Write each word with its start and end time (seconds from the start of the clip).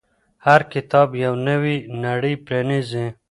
هر 0.45 0.61
کتاب 0.73 1.07
یوه 1.23 1.39
نوې 1.47 1.75
نړۍ 2.05 2.33
پرانیزي. 2.45 3.05